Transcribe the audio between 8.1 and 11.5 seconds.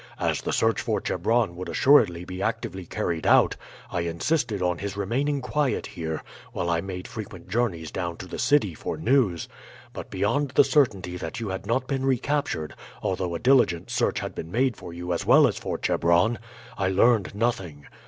to the city for news; but beyond the certainty that you